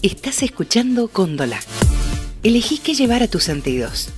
[0.00, 1.58] Estás escuchando Cóndola.
[2.44, 4.10] Elegí qué llevar a tus sentidos.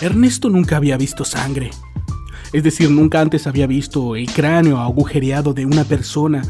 [0.00, 1.68] Ernesto nunca había visto sangre.
[2.54, 6.40] Es decir, nunca antes había visto el cráneo agujereado de una persona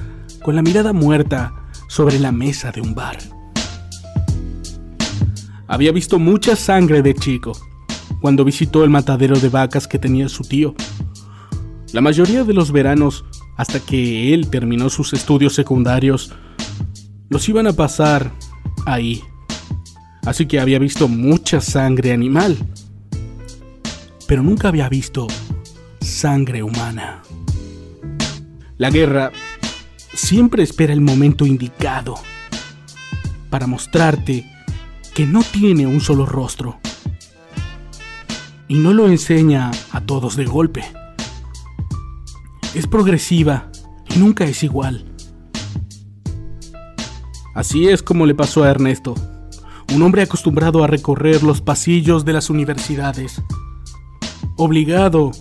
[0.45, 1.53] con la mirada muerta
[1.89, 3.34] sobre la mesa de un bar.
[5.75, 7.53] Había visto mucha sangre de chico,
[8.21, 10.75] cuando visitó el matadero de vacas que tenía su tío.
[11.93, 13.25] La mayoría de los veranos,
[13.57, 16.33] hasta que él terminó sus estudios secundarios,
[17.29, 18.33] los iban a pasar
[18.87, 19.23] ahí.
[20.25, 22.57] Así que había visto mucha sangre animal
[24.27, 25.27] pero nunca había visto
[26.01, 27.23] sangre humana.
[28.79, 29.33] La guerra
[30.13, 32.17] siempre espera el momento indicado
[33.51, 34.51] para mostrarte
[35.15, 36.79] que no tiene un solo rostro
[38.69, 40.85] y no lo enseña a todos de golpe.
[42.75, 43.71] Es progresiva
[44.15, 45.05] y nunca es igual.
[47.55, 49.15] Así es como le pasó a Ernesto,
[49.95, 53.43] un hombre acostumbrado a recorrer los pasillos de las universidades
[54.57, 55.33] obligado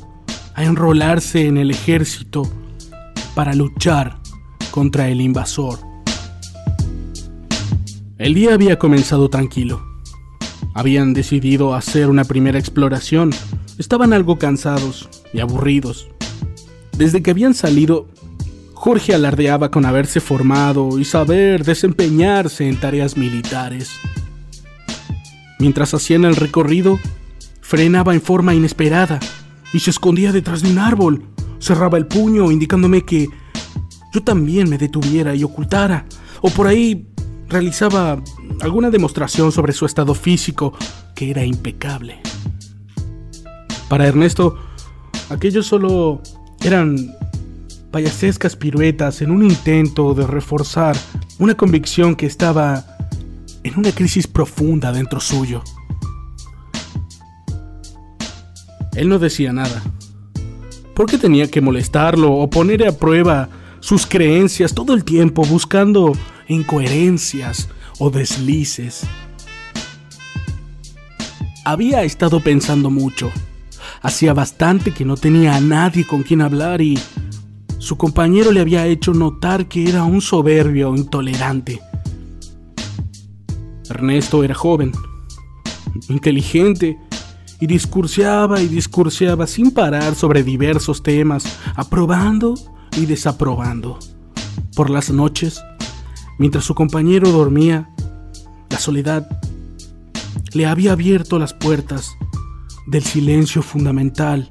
[0.56, 2.44] a enrolarse en el ejército
[3.36, 4.20] para luchar
[4.72, 5.93] contra el invasor.
[8.20, 9.84] El día había comenzado tranquilo.
[10.76, 13.32] Habían decidido hacer una primera exploración.
[13.80, 16.08] Estaban algo cansados y aburridos.
[16.96, 18.08] Desde que habían salido,
[18.74, 23.92] Jorge alardeaba con haberse formado y saber desempeñarse en tareas militares.
[25.60, 27.00] Mientras hacían el recorrido,
[27.62, 29.20] Frenaba en forma inesperada
[29.74, 31.24] y se escondía detrás de un árbol.
[31.58, 33.28] Cerraba el puño indicándome que
[34.14, 36.06] yo también me detuviera y ocultara.
[36.42, 37.08] O por ahí
[37.54, 38.22] realizaba
[38.62, 40.74] alguna demostración sobre su estado físico
[41.16, 42.20] que era impecable.
[43.88, 44.58] Para Ernesto,
[45.30, 46.22] aquello solo
[46.64, 47.16] eran
[47.92, 50.98] payasescas piruetas en un intento de reforzar
[51.38, 52.84] una convicción que estaba
[53.64, 55.64] en una crisis profunda dentro suyo.
[58.96, 59.82] Él no decía nada.
[60.96, 66.14] ¿Por qué tenía que molestarlo o poner a prueba sus creencias todo el tiempo buscando
[66.48, 69.06] incoherencias o deslices?
[71.66, 73.32] Había estado pensando mucho.
[74.02, 77.00] Hacía bastante que no tenía a nadie con quien hablar y
[77.78, 81.82] su compañero le había hecho notar que era un soberbio intolerante.
[83.90, 84.92] Ernesto era joven,
[86.10, 86.98] inteligente
[87.60, 91.46] y discurseaba y discurseaba sin parar sobre diversos temas,
[91.76, 92.56] aprobando
[92.98, 94.00] y desaprobando.
[94.76, 95.62] Por las noches,
[96.38, 97.90] mientras su compañero dormía,
[98.70, 99.28] la soledad
[100.54, 102.16] le había abierto las puertas
[102.88, 104.48] del silencio fundamental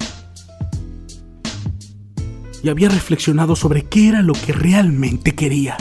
[2.63, 5.77] y había reflexionado sobre qué era lo que realmente quería.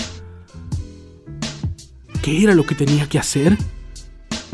[2.22, 3.58] ¿Qué era lo que tenía que hacer?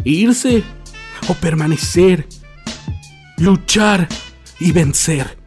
[0.03, 0.63] ¿Irse
[1.27, 2.27] o permanecer
[3.37, 4.07] luchar
[4.59, 5.37] y vencer.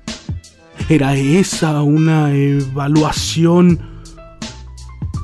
[0.89, 3.81] ¿Era esa una evaluación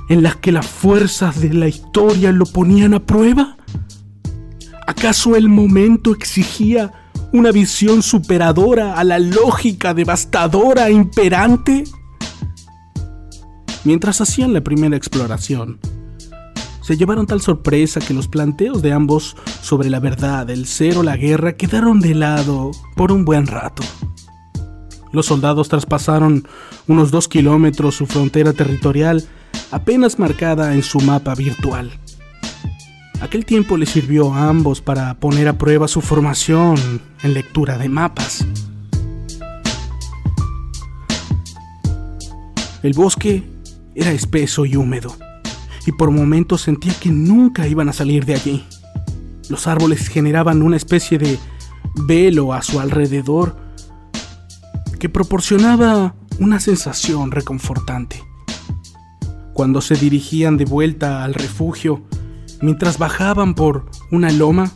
[0.08, 3.56] en la que las fuerzas de la historia lo ponían a prueba?
[4.86, 6.92] ¿Acaso el momento exigía
[7.32, 11.84] una visión superadora a la lógica devastadora e imperante?
[13.84, 15.78] Mientras hacían la primera exploración,
[16.86, 21.02] se llevaron tal sorpresa que los planteos de ambos sobre la verdad, el ser o
[21.02, 23.82] la guerra quedaron de lado por un buen rato.
[25.10, 26.46] Los soldados traspasaron
[26.86, 29.24] unos dos kilómetros su frontera territorial
[29.70, 31.90] apenas marcada en su mapa virtual.
[33.20, 36.76] Aquel tiempo les sirvió a ambos para poner a prueba su formación
[37.22, 38.46] en lectura de mapas.
[42.82, 43.42] El bosque
[43.94, 45.16] era espeso y húmedo
[45.86, 48.66] y por momentos sentía que nunca iban a salir de allí.
[49.48, 51.38] Los árboles generaban una especie de
[51.94, 53.56] velo a su alrededor
[54.98, 58.22] que proporcionaba una sensación reconfortante.
[59.56, 62.02] Cuando se dirigían de vuelta al refugio,
[62.60, 64.70] mientras bajaban por una loma,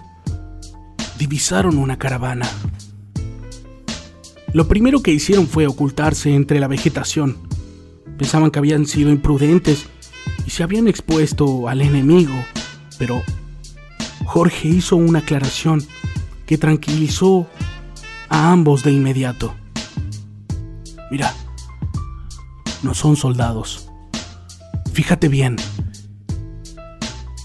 [1.18, 2.48] divisaron una caravana.
[4.54, 7.36] Lo primero que hicieron fue ocultarse entre la vegetación.
[8.16, 9.84] Pensaban que habían sido imprudentes
[10.46, 12.32] y se habían expuesto al enemigo,
[12.98, 13.20] pero
[14.24, 15.84] Jorge hizo una aclaración
[16.46, 17.46] que tranquilizó
[18.30, 19.54] a ambos de inmediato.
[21.10, 21.34] Mira,
[22.82, 23.89] no son soldados.
[24.92, 25.56] Fíjate bien.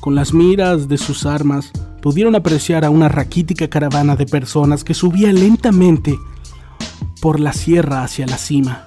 [0.01, 1.71] Con las miras de sus armas
[2.01, 6.17] pudieron apreciar a una raquítica caravana de personas que subía lentamente
[7.21, 8.85] por la sierra hacia la cima.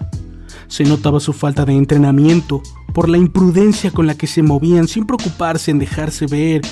[0.69, 2.63] Se notaba su falta de entrenamiento
[2.95, 6.63] por la imprudencia con la que se movían sin preocuparse en dejarse ver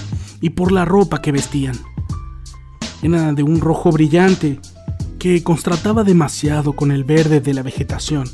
[0.41, 1.77] y por la ropa que vestían.
[3.03, 4.61] Era de un rojo brillante
[5.19, 8.29] que contrastaba demasiado con el verde de la vegetación.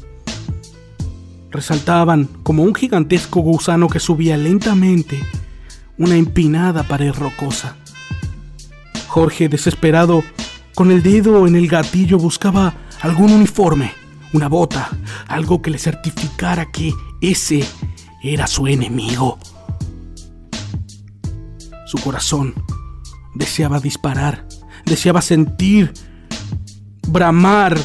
[1.52, 5.22] Resaltaban como un gigantesco gusano que subía lentamente
[5.98, 7.76] una empinada pared rocosa.
[9.06, 10.24] Jorge, desesperado,
[10.74, 13.92] con el dedo en el gatillo buscaba algún uniforme,
[14.32, 14.88] una bota,
[15.28, 17.62] algo que le certificara que ese
[18.22, 19.38] era su enemigo.
[21.86, 22.54] Su corazón
[23.34, 24.48] deseaba disparar,
[24.86, 25.92] deseaba sentir,
[27.06, 27.76] bramar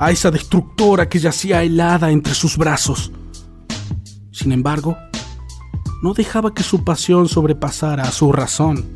[0.00, 3.12] a esa destructora que yacía helada entre sus brazos.
[4.32, 4.96] Sin embargo,
[6.02, 8.86] no dejaba que su pasión sobrepasara a su razón.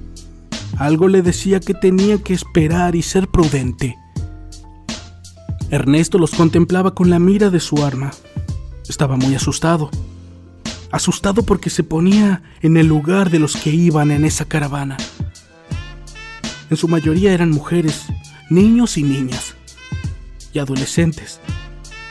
[0.79, 3.99] Algo le decía que tenía que esperar y ser prudente.
[5.71, 8.11] Ernesto los contemplaba con la mira de su arma.
[8.89, 9.91] Estaba muy asustado.
[10.91, 14.97] Asustado porque se ponía en el lugar de los que iban en esa caravana.
[16.71, 18.07] En su mayoría eran mujeres,
[18.49, 19.54] niños y niñas,
[20.55, 21.41] y adolescentes.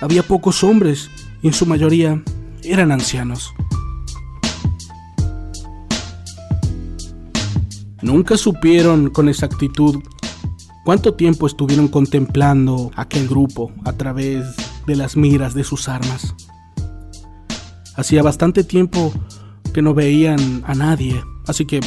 [0.01, 1.09] Había pocos hombres
[1.41, 2.21] y en su mayoría
[2.63, 3.53] eran ancianos.
[8.01, 10.03] Nunca supieron con exactitud
[10.83, 14.45] cuánto tiempo estuvieron contemplando aquel grupo a través
[14.85, 16.35] de las miras de sus armas.
[17.95, 19.13] Hacía bastante tiempo
[19.73, 21.79] que no veían a nadie, así que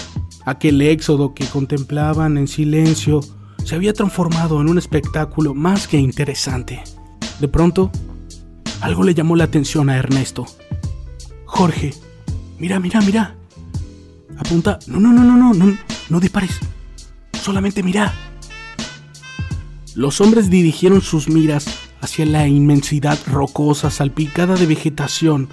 [0.47, 3.21] aquel éxodo que contemplaban en silencio
[3.67, 6.85] se había transformado en un espectáculo más que interesante.
[7.41, 7.91] De pronto,
[8.81, 10.47] algo le llamó la atención a Ernesto.
[11.47, 11.93] Jorge,
[12.61, 13.35] mira, mira, mira.
[14.39, 14.79] Apunta.
[14.87, 15.77] No, no, no, no, no, no,
[16.09, 16.61] no dispares.
[17.33, 18.15] Solamente mira.
[19.97, 21.67] Los hombres dirigieron sus miras
[22.01, 25.49] hacia la inmensidad rocosa salpicada de vegetación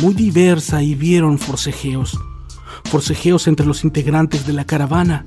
[0.00, 2.18] muy diversa y vieron forcejeos.
[2.86, 5.26] Forcejeos entre los integrantes de la caravana.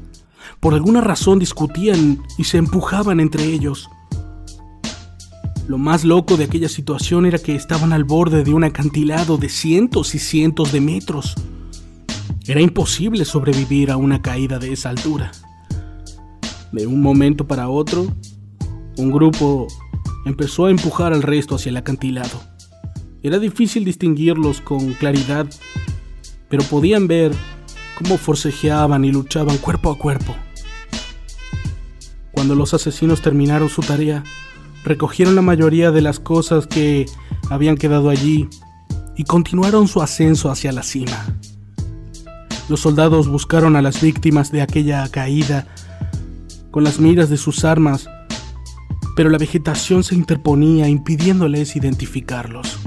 [0.60, 3.90] Por alguna razón discutían y se empujaban entre ellos.
[5.68, 9.50] Lo más loco de aquella situación era que estaban al borde de un acantilado de
[9.50, 11.34] cientos y cientos de metros.
[12.46, 15.32] Era imposible sobrevivir a una caída de esa altura.
[16.72, 18.06] De un momento para otro,
[18.98, 19.68] un grupo
[20.26, 22.42] empezó a empujar al resto hacia el acantilado.
[23.24, 25.48] Era difícil distinguirlos con claridad,
[26.48, 27.34] pero podían ver
[27.96, 30.36] cómo forcejeaban y luchaban cuerpo a cuerpo.
[32.32, 34.24] Cuando los asesinos terminaron su tarea,
[34.84, 37.06] recogieron la mayoría de las cosas que
[37.50, 38.48] habían quedado allí
[39.16, 41.26] y continuaron su ascenso hacia la cima.
[42.68, 45.68] Los soldados buscaron a las víctimas de aquella caída
[46.72, 48.10] con las miras de sus armas,
[49.16, 52.80] pero la vegetación se interponía impidiéndoles identificarlos.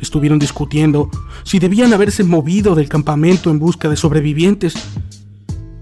[0.00, 1.10] Estuvieron discutiendo
[1.44, 4.74] si debían haberse movido del campamento en busca de sobrevivientes,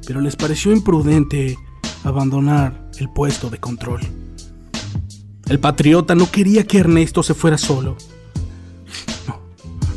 [0.06, 1.58] pero les pareció imprudente
[2.04, 4.00] abandonar el puesto de control.
[5.48, 7.96] El patriota no quería que Ernesto se fuera solo.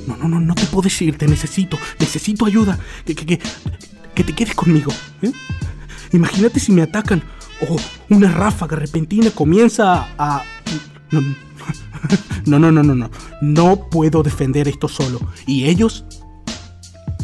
[0.07, 3.39] No, no, no, no te puedes ir, te necesito, necesito ayuda, que, que, que,
[4.15, 4.91] que te quedes conmigo.
[5.21, 5.31] ¿eh?
[6.13, 7.21] Imagínate si me atacan
[7.69, 7.77] o
[8.09, 10.43] una ráfaga repentina comienza a...
[12.45, 13.09] No, no, no, no, no,
[13.41, 13.89] no.
[13.89, 15.19] Puedo defender esto solo.
[15.45, 16.05] ¿Y ellos?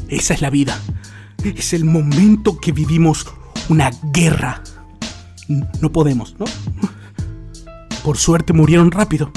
[0.09, 0.77] Esa es la vida.
[1.43, 3.25] Es el momento que vivimos
[3.69, 4.61] una guerra.
[5.81, 6.45] No podemos, ¿no?
[8.03, 9.31] Por suerte murieron rápido.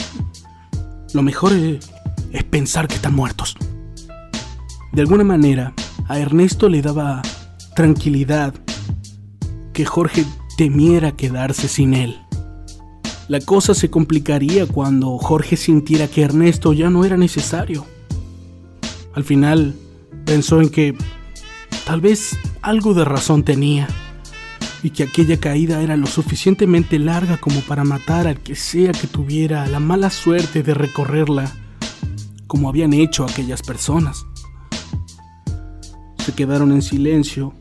[1.13, 3.57] Lo mejor es pensar que están muertos.
[4.93, 5.73] De alguna manera,
[6.09, 7.23] a Ernesto le daba
[7.75, 8.55] tranquilidad
[9.73, 10.25] que Jorge
[10.57, 12.26] temiera quedarse sin él.
[13.29, 17.85] La cosa se complicaría cuando Jorge sintiera que Ernesto ya no era necesario.
[19.15, 19.75] Al final,
[20.25, 20.95] pensó en que
[21.85, 23.89] tal vez algo de razón tenía
[24.83, 29.09] y que aquella caída era lo suficientemente larga como para matar al que sea que
[29.09, 31.51] tuviera la mala suerte de recorrerla
[32.47, 34.25] como habían hecho aquellas personas.
[36.25, 37.55] Se quedaron en silencio,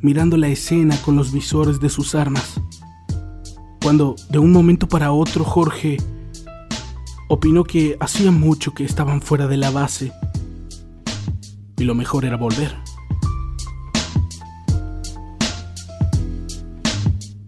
[0.00, 2.60] mirando la escena con los visores de sus armas,
[3.90, 5.96] cuando de un momento para otro Jorge
[7.26, 10.12] opinó que hacía mucho que estaban fuera de la base
[11.76, 12.72] y lo mejor era volver.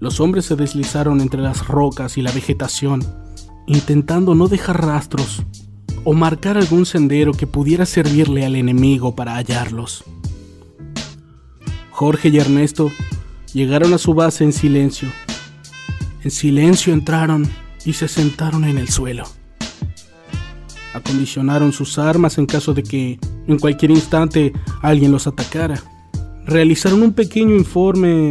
[0.00, 3.04] Los hombres se deslizaron entre las rocas y la vegetación,
[3.68, 5.44] intentando no dejar rastros
[6.02, 10.02] o marcar algún sendero que pudiera servirle al enemigo para hallarlos.
[11.92, 12.90] Jorge y Ernesto
[13.54, 15.10] Llegaron a su base en silencio.
[16.24, 17.48] En silencio entraron
[17.84, 19.24] y se sentaron en el suelo.
[20.94, 24.52] Acondicionaron sus armas en caso de que en cualquier instante
[24.82, 25.82] alguien los atacara.
[26.44, 28.28] Realizaron un pequeño informe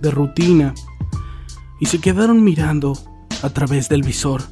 [0.00, 0.74] de rutina
[1.80, 2.98] y se quedaron mirando
[3.42, 4.42] a través del visor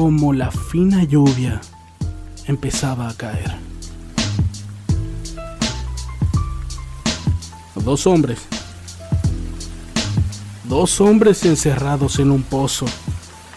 [0.00, 1.60] como la fina lluvia
[2.46, 3.54] empezaba a caer.
[7.84, 8.49] Dos hombres.
[10.70, 12.86] Dos hombres encerrados en un pozo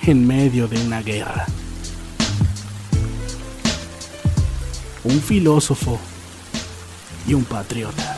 [0.02, 1.46] en medio de una guerra.
[5.04, 6.00] Un filósofo
[7.28, 8.13] y un patriota.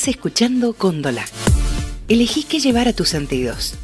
[0.00, 1.26] Estás escuchando Cóndola.
[2.08, 3.74] Elegí qué llevar a tus sentidos.